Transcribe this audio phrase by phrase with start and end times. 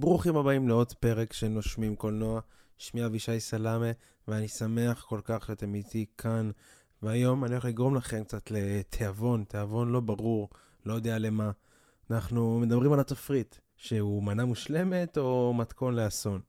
[0.00, 2.40] ברוכים הבאים לעוד פרק של נושמים קולנוע.
[2.78, 3.90] שמי אבישי סלאמה,
[4.28, 6.50] ואני שמח כל כך שאתם איתי כאן.
[7.02, 10.48] והיום אני הולך לגרום לכם קצת לתיאבון, תיאבון לא ברור,
[10.86, 11.50] לא יודע למה.
[12.10, 16.40] אנחנו מדברים על התפריט, שהוא מנה מושלמת או מתכון לאסון.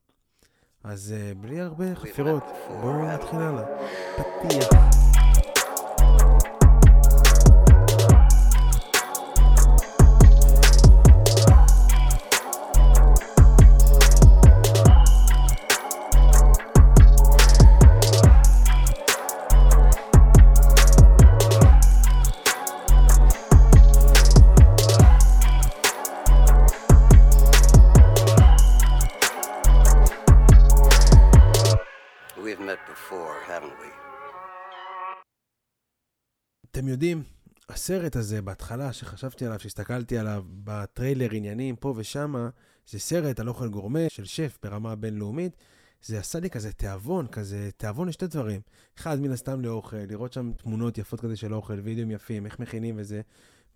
[0.83, 2.43] אז uh, בלי הרבה חפירות,
[2.81, 3.65] בואו נתחיל הלאה.
[4.17, 4.98] פתיח.
[32.59, 33.89] We've met before, haven't we?
[36.71, 37.23] אתם יודעים,
[37.69, 42.49] הסרט הזה בהתחלה שחשבתי עליו, שהסתכלתי עליו בטריילר עניינים פה ושמה,
[42.87, 45.57] זה סרט על אוכל גורמה של שף ברמה בינלאומית.
[46.01, 48.61] זה עשה לי כזה תיאבון, כזה תיאבון לשתי דברים.
[48.97, 52.95] אחד, מן הסתם לאוכל, לראות שם תמונות יפות כזה של אוכל, וידאוים יפים, איך מכינים
[52.97, 53.21] וזה.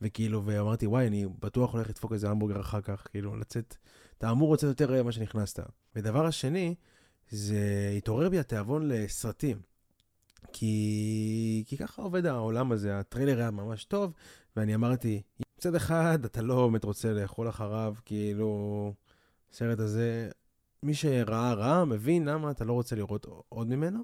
[0.02, 3.78] וכאילו, ואמרתי, וואי, אני בטוח הולך לדפוק איזה המבורגר אחר כך, כאילו, לצאת,
[4.18, 5.60] אתה אמור לצאת יותר רעב ממה שנכנסת.
[5.96, 6.76] ודבר השני,
[7.34, 9.62] זה התעורר בי התיאבון לסרטים.
[10.54, 14.14] כי, כי ככה עובד העולם הזה, הטריילר היה ממש טוב,
[14.56, 15.22] ואני אמרתי,
[15.58, 18.94] מצד אחד, אתה לא באמת רוצה לאכול אחריו, כאילו,
[19.52, 20.30] הסרט הזה,
[20.84, 24.04] מי שראה ראה, מבין למה אתה לא רוצה לראות עוד ממנו,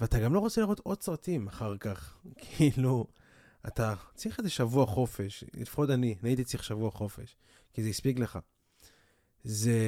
[0.00, 2.16] ואתה גם לא רוצה לראות עוד סרטים אחר כך.
[2.42, 3.06] כאילו,
[3.66, 7.36] אתה צריך איזה שבוע חופש, לפחות אני, אני הייתי צריך שבוע חופש,
[7.72, 8.38] כי זה הספיק לך.
[9.44, 9.78] זה,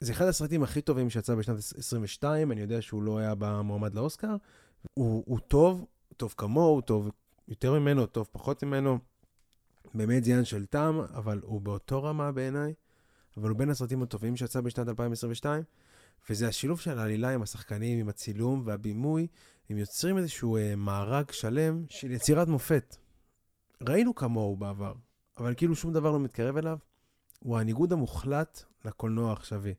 [0.00, 4.36] זה אחד הסרטים הכי טובים שיצא בשנת 22, אני יודע שהוא לא היה במועמד לאוסקר.
[4.94, 7.10] הוא, הוא טוב, טוב כמוהו, טוב
[7.48, 8.98] יותר ממנו, טוב פחות ממנו.
[9.94, 12.74] באמת זה של טעם, אבל הוא באותו רמה בעיניי.
[13.36, 15.62] אבל הוא בין הסרטים הטובים שיצא בשנת 2022.
[16.30, 19.26] וזה השילוב של העלילה עם השחקנים, עם הצילום והבימוי.
[19.70, 22.96] הם יוצרים איזשהו אה, מארג שלם של יצירת מופת.
[23.88, 24.92] ראינו כמוהו בעבר,
[25.38, 26.78] אבל כאילו שום דבר לא מתקרב אליו.
[27.38, 29.74] הוא הניגוד המוחלט לקולנוע העכשווי.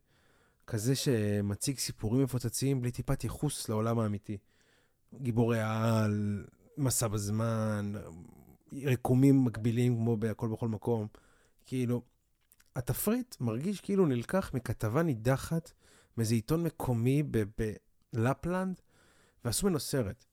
[0.71, 4.37] כזה שמציג סיפורים מפוצצים בלי טיפת ייחוס לעולם האמיתי.
[5.21, 6.45] גיבורי על,
[6.77, 7.93] מסע בזמן,
[8.83, 11.07] רקומים מקבילים כמו בהכל בכל מקום.
[11.65, 12.01] כאילו,
[12.75, 15.71] התפריט מרגיש כאילו נלקח מכתבה נידחת
[16.17, 17.23] מאיזה עיתון מקומי
[18.13, 18.81] בלפלנד,
[19.45, 20.25] ועשו ממנו סרט.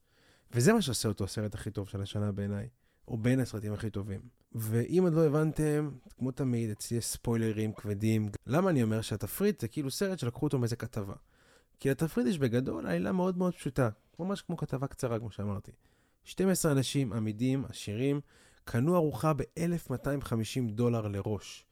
[0.53, 2.69] וזה מה שעושה אותו הסרט הכי טוב של השנה בעיניי,
[3.09, 4.21] או בין הסרטים הכי טובים.
[4.53, 8.29] ואם עוד לא הבנתם, כמו תמיד, אצלי יש ספוילרים כבדים.
[8.47, 11.15] למה אני אומר שהתפריט זה כאילו סרט שלקחו אותו מאיזה כתבה?
[11.81, 13.89] כי לתפריט יש בגדול עלילה מאוד מאוד פשוטה,
[14.19, 15.73] ממש כמו כתבה קצרה, כמו שאמרתי.
[16.25, 18.21] 12 אנשים עמידים, עשירים,
[18.65, 21.67] קנו ארוחה ב-1250 דולר לראש.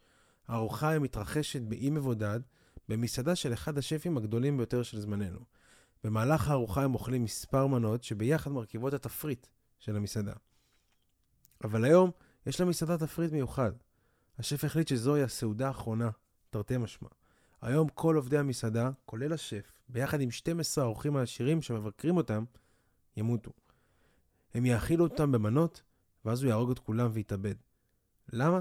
[0.49, 2.41] הארוחה מתרחשת באי מבודד,
[2.89, 5.41] במסעדה של אחד השפים הגדולים ביותר של זמננו.
[6.05, 9.47] במהלך הארוחה הם אוכלים מספר מנות שביחד מרכיבות התפריט
[9.79, 10.33] של המסעדה.
[11.65, 12.11] אבל היום
[12.47, 13.73] יש למסעדה תפריט מיוחד.
[14.39, 16.11] השף החליט שזוהי הסעודה האחרונה,
[16.51, 17.09] תרתי משמע.
[17.63, 22.45] היום כל עובדי המסעדה, כולל השף, ביחד עם 12 האורחים העשירים שמבקרים אותם,
[23.17, 23.51] ימותו.
[24.55, 25.83] הם יאכילו אותם במנות,
[26.25, 27.55] ואז הוא יהרוג את כולם ויתאבד.
[28.33, 28.61] למה?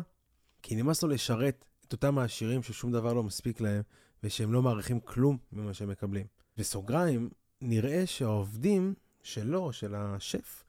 [0.62, 3.82] כי נמאס לו לשרת את אותם העשירים ששום דבר לא מספיק להם,
[4.24, 6.26] ושהם לא מעריכים כלום ממה שהם מקבלים.
[6.58, 7.30] בסוגריים,
[7.62, 10.64] נראה שהעובדים שלו, של השף,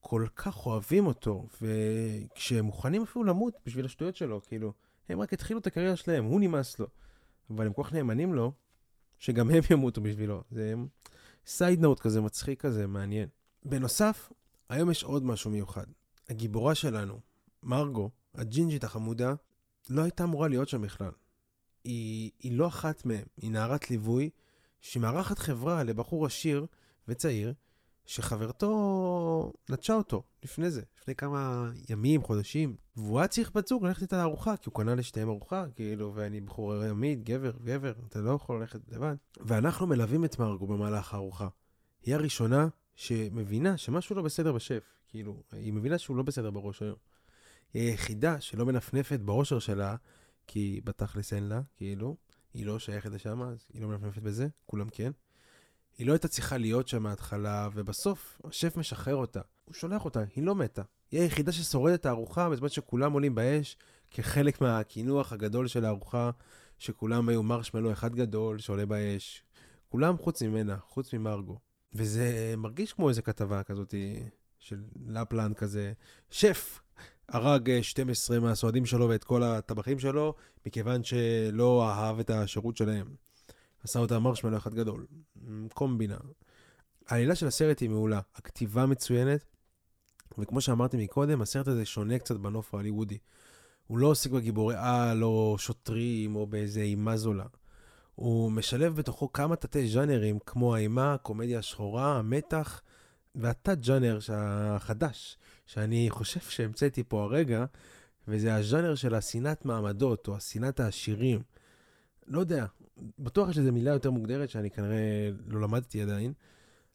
[0.00, 4.72] כל כך אוהבים אותו, וכשהם מוכנים אפילו למות בשביל השטויות שלו, כאילו,
[5.08, 6.86] הם רק התחילו את הקריירה שלהם, הוא נמאס לו.
[7.50, 8.52] אבל הם כל כך נאמנים לו,
[9.18, 10.42] שגם הם ימותו בשבילו.
[10.50, 10.74] זה
[11.46, 13.28] סייד נוט כזה, מצחיק כזה, מעניין.
[13.64, 14.32] בנוסף,
[14.68, 15.86] היום יש עוד משהו מיוחד.
[16.28, 17.20] הגיבורה שלנו,
[17.62, 19.34] מרגו, הג'ינג'ית החמודה,
[19.90, 21.10] לא הייתה אמורה להיות שם בכלל.
[21.84, 24.30] היא, היא לא אחת מהם, היא נערת ליווי
[24.80, 26.66] שמארחת חברה לבחור עשיר
[27.08, 27.54] וצעיר,
[28.10, 32.76] שחברתו נטשה אותו לפני זה, לפני כמה ימים, חודשים.
[32.96, 36.40] והוא היה צריך בת זוג ללכת איתה לארוחה, כי הוא קנה לשתיהם ארוחה, כאילו, ואני
[36.40, 39.14] בחור ימית, גבר, גבר, אתה לא יכול ללכת לבד.
[39.40, 41.48] ואנחנו מלווים את מרגו במהלך הארוחה.
[42.02, 46.96] היא הראשונה שמבינה שמשהו לא בסדר בשף, כאילו, היא מבינה שהוא לא בסדר בראש היום.
[47.74, 49.96] היא היחידה שלא מנפנפת באושר שלה,
[50.46, 52.16] כי בתכלס אין לה, כאילו,
[52.54, 55.10] היא לא שייכת לשם, אז היא לא מנפנפת בזה, כולם כן.
[56.00, 59.40] היא לא הייתה צריכה להיות שם מההתחלה, ובסוף השף משחרר אותה.
[59.64, 60.82] הוא שולח אותה, היא לא מתה.
[61.10, 63.76] היא היחידה ששורדת את הארוחה בזמן שכולם עולים באש,
[64.10, 66.30] כחלק מהקינוח הגדול של הארוחה,
[66.78, 69.42] שכולם היו מרשמלו אחד גדול שעולה באש.
[69.88, 71.58] כולם חוץ ממנה, חוץ ממרגו.
[71.92, 73.94] וזה מרגיש כמו איזה כתבה כזאת
[74.58, 75.92] של לפלנד כזה,
[76.30, 76.80] שף,
[77.28, 80.34] הרג אה, 12 מהסועדים שלו ואת כל הטבחים שלו,
[80.66, 83.14] מכיוון שלא אהב את השירות שלהם.
[83.84, 85.06] עשה אותה מרשמלו אחד גדול.
[85.74, 86.18] קומבינה.
[87.08, 89.44] העלילה של הסרט היא מעולה, הכתיבה מצוינת,
[90.38, 93.18] וכמו שאמרתי מקודם, הסרט הזה שונה קצת בנוף ההוליוודי.
[93.86, 97.46] הוא לא עוסק בגיבורי על או שוטרים או באיזה אימה זולה.
[98.14, 102.82] הוא משלב בתוכו כמה תתי ז'אנרים, כמו האימה, הקומדיה השחורה, המתח,
[103.34, 107.64] והתת-ז'אנר החדש, שאני חושב שהמצאתי פה הרגע,
[108.28, 111.42] וזה הז'אנר של השנאת מעמדות, או השנאת העשירים.
[112.26, 112.66] לא יודע,
[113.18, 116.32] בטוח יש לזה מילה יותר מוגדרת שאני כנראה לא למדתי עדיין,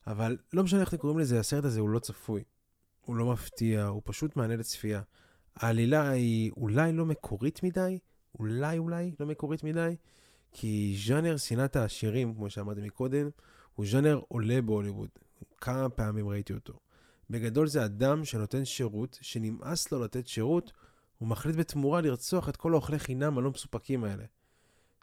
[0.08, 2.44] אבל לא משנה איך אתם קוראים לזה, הסרט הזה הוא לא צפוי.
[3.06, 5.02] הוא לא מפתיע, הוא פשוט מענה לצפייה.
[5.56, 8.00] העלילה היא אולי לא מקורית מדי,
[8.40, 9.96] אולי אולי לא מקורית מדי,
[10.52, 13.30] כי ז'אנר שנאת העשירים, כמו שאמרתי מקודם,
[13.76, 15.10] הוא ז'אנר עולה בהוליווד.
[15.58, 16.74] כמה פעמים ראיתי אותו.
[17.30, 20.72] בגדול זה אדם שנותן שירות, שנמאס לו לתת שירות,
[21.18, 24.24] הוא מחליט בתמורה לרצוח את כל האוכלי חינם הלא מסופקים האלה.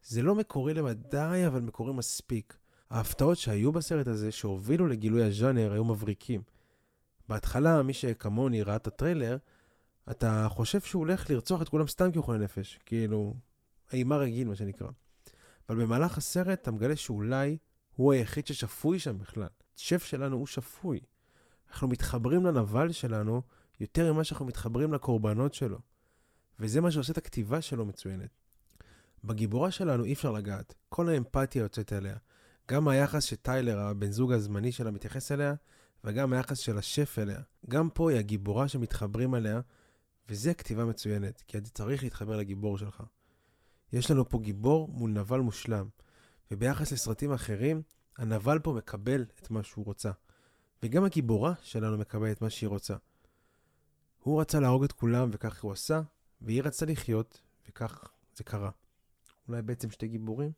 [0.02, 2.56] זה לא מקורי למדי, אבל מקורי מספיק.
[2.90, 6.42] ההפתעות שהיו בסרט הזה, שהובילו לגילוי הז'אנר, היו מבריקים.
[7.28, 9.36] בהתחלה, מי שכמוני ראה את הטריילר,
[10.10, 12.78] אתה חושב שהוא הולך לרצוח את כולם סתם חולה נפש.
[12.86, 13.34] כאילו,
[13.92, 14.88] אימה רגיל, מה שנקרא.
[15.68, 17.56] אבל במהלך הסרט אתה מגלה שאולי
[17.96, 19.48] הוא היחיד ששפוי שם בכלל.
[19.76, 21.00] שף שלנו הוא שפוי.
[21.70, 23.42] אנחנו מתחברים לנבל שלנו
[23.80, 25.78] יותר ממה שאנחנו מתחברים לקורבנות שלו.
[26.58, 28.41] וזה מה שעושה את הכתיבה שלו מצוינת.
[29.24, 30.74] בגיבורה שלנו אי אפשר לגעת.
[30.88, 32.16] כל האמפתיה יוצאת אליה.
[32.70, 35.54] גם היחס שטיילר, הבן זוג הזמני שלה, מתייחס אליה,
[36.04, 37.40] וגם היחס של השף אליה.
[37.68, 39.60] גם פה היא הגיבורה שמתחברים אליה,
[40.28, 43.02] וזה כתיבה מצוינת, כי אתה צריך להתחבר לגיבור שלך.
[43.92, 45.88] יש לנו פה גיבור מול נבל מושלם,
[46.50, 47.82] וביחס לסרטים אחרים,
[48.18, 50.10] הנבל פה מקבל את מה שהוא רוצה.
[50.82, 52.94] וגם הגיבורה שלנו מקבלת את מה שהיא רוצה.
[54.18, 56.00] הוא רצה להרוג את כולם וכך הוא עשה,
[56.40, 58.04] והיא רצתה לחיות, וכך
[58.36, 58.70] זה קרה.
[59.48, 60.50] אולי בעצם שתי גיבורים?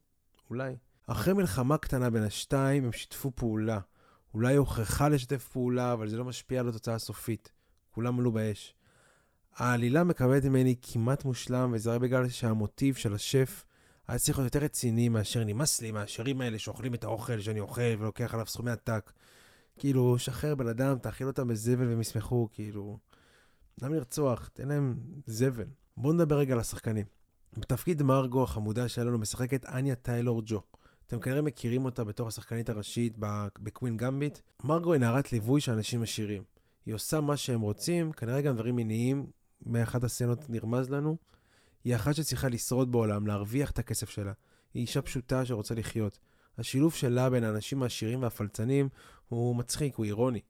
[0.51, 0.77] אולי.
[1.07, 3.81] אחרי מלחמה קטנה בין השתיים, הם שיתפו פעולה.
[4.35, 7.53] אולי היא הוכרחה לשתף פעולה, אבל זה לא משפיע על התוצאה הסופית.
[7.91, 8.75] כולם עלו באש.
[9.57, 13.65] העלילה מקבלת ממני כמעט מושלם, וזה רק בגלל שהמוטיב של השף
[14.09, 17.83] היה צריך להיות יותר רציני מאשר נמאס לי מהשירים האלה שאוכלים את האוכל שאני אוכל
[17.99, 19.13] ולוקח עליו סכומי עתק.
[19.79, 22.99] כאילו, שחרר בן אדם, תאכיל אותם בזבל והם ישמחו, כאילו...
[23.83, 24.49] למה לרצוח?
[24.53, 24.97] תן להם
[25.27, 25.67] זבל.
[25.97, 27.05] בואו נדבר רגע על השחקנים.
[27.57, 30.63] בתפקיד מרגו החמודה שלנו משחקת אניה טיילור ג'ו.
[31.07, 33.15] אתם כנראה מכירים אותה בתור השחקנית הראשית
[33.59, 34.39] בקווין גמביט.
[34.65, 36.43] מרגו היא נערת ליווי של אנשים עשירים.
[36.87, 39.27] היא עושה מה שהם רוצים, כנראה גם דברים מיניים,
[39.67, 41.17] מאחת הסצנות נרמז לנו.
[41.85, 44.33] היא אחת שצריכה לשרוד בעולם, להרוויח את הכסף שלה.
[44.75, 46.19] היא אישה פשוטה שרוצה לחיות.
[46.59, 48.89] השילוב שלה בין האנשים העשירים והפלצנים
[49.29, 50.41] הוא מצחיק, הוא אירוני.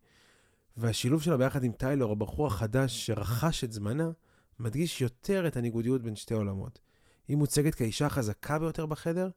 [0.76, 4.10] והשילוב שלה ביחד עם טיילור, הבחור החדש שרכש את זמנה,
[4.58, 6.83] מדגיש יותר את הניגודיות בין שתי עולמות.
[7.28, 9.28] היא מוצגת כאישה החזקה ביותר בחדר,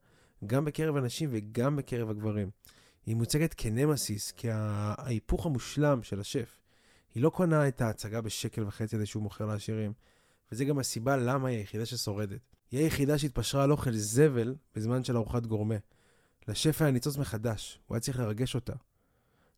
[0.45, 2.50] גם בקרב הנשים וגם בקרב הגברים.
[3.06, 6.62] היא מוצגת כנמסיס, כהיפוך המושלם של השף.
[7.16, 9.94] היא לא קונה את ההצגה בשקל וחצי הזה שהוא מוכר לעשירים,
[10.51, 12.39] וזה גם הסיבה למה היא היחידה ששורדת.
[12.72, 15.75] היא היחידה שהתפשרה על אוכל זבל בזמן של ארוחת גורמה.
[16.48, 18.74] לשף היה ניצוץ מחדש, הוא היה צריך לרגש אותה.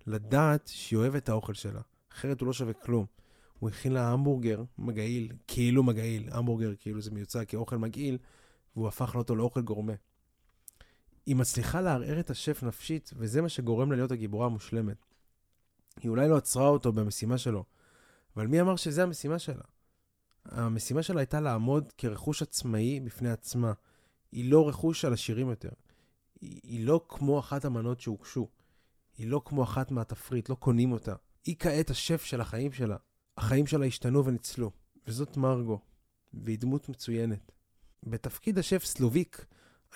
[0.07, 3.05] לדעת שהיא אוהבת את האוכל שלה, אחרת הוא לא שווה כלום.
[3.59, 8.17] הוא הכין לה המבורגר מגעיל, כאילו מגעיל, המבורגר כאילו זה מיוצג כאוכל מגעיל,
[8.75, 9.93] והוא הפך אותו לאוכל גורמה.
[11.25, 15.05] היא מצליחה לערער את השף נפשית, וזה מה שגורם לה להיות הגיבורה המושלמת.
[16.01, 17.63] היא אולי לא עצרה אותו במשימה שלו,
[18.35, 19.63] אבל מי אמר שזה המשימה שלה?
[20.45, 23.73] המשימה שלה הייתה לעמוד כרכוש עצמאי בפני עצמה.
[24.31, 25.69] היא לא רכוש של עשירים יותר.
[26.41, 28.47] היא, היא לא כמו אחת המנות שהוגשו.
[29.17, 31.15] היא לא כמו אחת מהתפריט, לא קונים אותה.
[31.45, 32.97] היא כעת השף של החיים שלה.
[33.39, 34.71] החיים שלה השתנו וניצלו,
[35.07, 35.79] וזאת מרגו,
[36.33, 37.51] והיא דמות מצוינת.
[38.05, 39.45] בתפקיד השף סלוויק,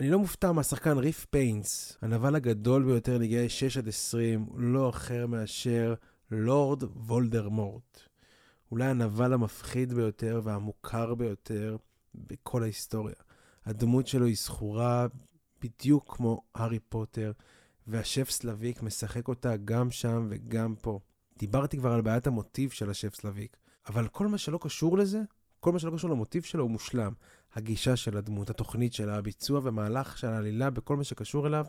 [0.01, 4.89] אני לא מופתע מהשחקן רייף פיינס, הנבל הגדול ביותר לגילאי 6 עד 20, הוא לא
[4.89, 5.93] אחר מאשר
[6.31, 7.99] לורד וולדמורט.
[8.71, 11.77] אולי הנבל המפחיד ביותר והמוכר ביותר
[12.15, 13.15] בכל ההיסטוריה.
[13.65, 15.07] הדמות שלו היא זכורה
[15.61, 17.31] בדיוק כמו הארי פוטר,
[17.87, 20.99] והשף סלוויק משחק אותה גם שם וגם פה.
[21.37, 25.21] דיברתי כבר על בעיית המוטיב של השף סלוויק, אבל כל מה שלא קשור לזה,
[25.59, 27.13] כל מה שלא קשור למוטיב שלו הוא מושלם.
[27.53, 31.65] הגישה של הדמות, התוכנית שלה, הביצוע ומהלך של העלילה בכל מה שקשור אליו,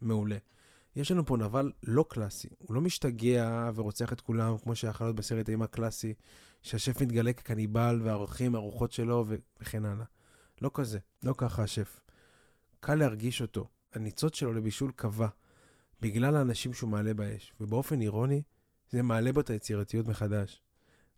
[0.00, 0.36] מעולה.
[0.96, 5.16] יש לנו פה נבל לא קלאסי, הוא לא משתגע ורוצח את כולם כמו שיכול להיות
[5.16, 6.14] בסרט האימה קלאסי,
[6.62, 9.24] שהשף מתגלה כקניבל והערכים, הרוחות שלו
[9.60, 10.04] וכן הלאה.
[10.62, 12.00] לא כזה, לא ככה השף.
[12.80, 15.28] קל להרגיש אותו, הניצוץ שלו לבישול קבע,
[16.00, 18.42] בגלל האנשים שהוא מעלה באש, ובאופן אירוני,
[18.90, 20.62] זה מעלה בו את היצירתיות מחדש.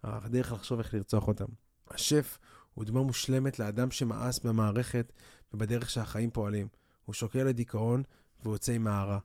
[0.04, 1.46] הדרך לחשוב איך לרצוח אותם.
[1.90, 2.38] השף
[2.74, 5.12] הוא דוגמה מושלמת לאדם שמאס במערכת
[5.54, 6.68] ובדרך שהחיים פועלים.
[7.04, 8.02] הוא שוקל לדיכאון
[8.42, 9.18] והוא יוצא עם הערה.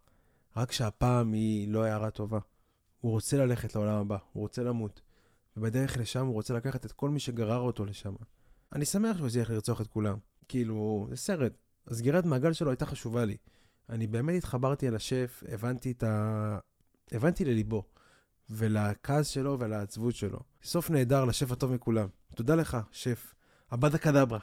[0.57, 2.39] רק שהפעם היא לא הערה טובה.
[3.01, 5.01] הוא רוצה ללכת לעולם הבא, הוא רוצה למות.
[5.57, 8.13] ובדרך לשם הוא רוצה לקחת את כל מי שגרר אותו לשם.
[8.73, 10.17] אני שמח שהוא הצליח לרצוח את כולם.
[10.47, 11.53] כאילו, זה סרט.
[11.87, 13.37] הסגירת מעגל שלו הייתה חשובה לי.
[13.89, 16.57] אני באמת התחברתי אל השף, הבנתי את ה...
[17.11, 17.83] הבנתי לליבו,
[18.49, 20.39] ולכעס שלו ולעצבות שלו.
[20.63, 22.07] סוף נהדר לשף הטוב מכולם.
[22.35, 23.33] תודה לך, שף.
[23.69, 24.39] עבדה קדברה.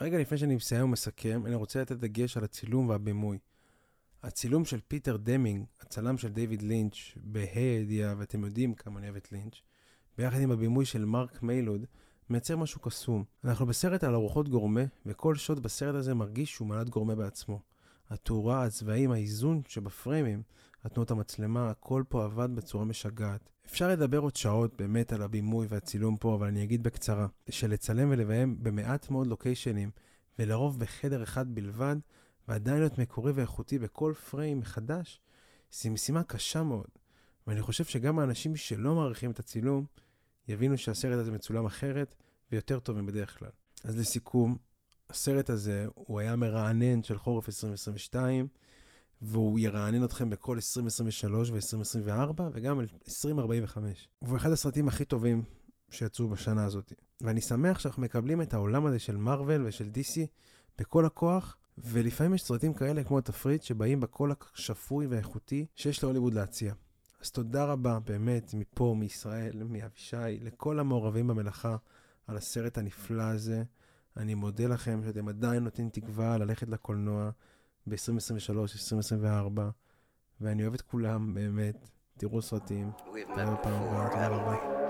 [0.00, 3.38] רגע לפני שאני מסיים ומסכם, אני רוצה לתת דגש על הצילום והבימוי.
[4.22, 9.16] הצילום של פיטר דמינג, הצלם של דיוויד לינץ', בה"א הידיעה, ואתם יודעים כמה אני אוהב
[9.16, 9.54] את לינץ',
[10.18, 11.86] ביחד עם הבימוי של מרק מיילוד,
[12.30, 13.24] מייצר משהו קסום.
[13.44, 17.60] אנחנו בסרט על ארוחות גורמה, וכל שוט בסרט הזה מרגיש שהוא מנת גורמה בעצמו.
[18.10, 20.42] התאורה, הצבעים, האיזון שבפריימים,
[20.84, 23.50] התנועות המצלמה, הכל פה עבד בצורה משגעת.
[23.66, 28.62] אפשר לדבר עוד שעות באמת על הבימוי והצילום פה, אבל אני אגיד בקצרה, שלצלם ולביים
[28.62, 29.90] במעט מאוד לוקיישנים,
[30.38, 31.96] ולרוב בחדר אחד בלבד,
[32.48, 35.20] ועדיין להיות מקורי ואיכותי בכל פריים מחדש,
[35.72, 36.88] זו משימה קשה מאוד.
[37.46, 39.84] ואני חושב שגם האנשים שלא מעריכים את הצילום,
[40.48, 42.14] יבינו שהסרט הזה מצולם אחרת
[42.52, 43.50] ויותר טוב מבדרך כלל.
[43.84, 44.56] אז לסיכום,
[45.10, 48.48] הסרט הזה הוא היה מרענן של חורף 2022,
[49.22, 54.08] והוא ירענן אתכם בכל 2023 ו-2024 וגם 2045.
[54.22, 55.42] והוא אחד הסרטים הכי טובים
[55.90, 56.92] שיצאו בשנה הזאת.
[57.20, 60.20] ואני שמח שאנחנו מקבלים את העולם הזה של מארוול ושל DC
[60.78, 66.74] בכל הכוח, ולפעמים יש סרטים כאלה כמו התפריט שבאים בקול השפוי והאיכותי שיש להוליווד להציע.
[67.20, 71.76] אז תודה רבה באמת מפה, מישראל, מאבישי, לכל המעורבים במלאכה
[72.26, 73.62] על הסרט הנפלא הזה.
[74.16, 77.30] אני מודה לכם שאתם עדיין נותנים תקווה ללכת לקולנוע
[77.86, 77.94] ב-2023,
[78.50, 79.70] 2024,
[80.40, 81.88] ואני אוהב את כולם, באמת.
[82.18, 82.90] תראו סרטים.
[84.10, 84.82] תודה רבה.